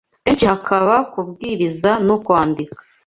[0.23, 2.79] Kenshi haba kubwiriza no kwandika,